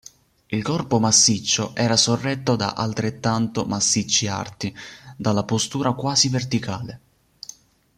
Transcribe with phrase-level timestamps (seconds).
[0.47, 4.75] Il corpo massiccio era sorretto da altrettanto massicci arti,
[5.15, 6.99] dalla postura quasi verticale.